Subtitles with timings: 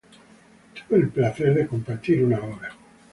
[0.73, 2.73] tuve el placer de compartir una hora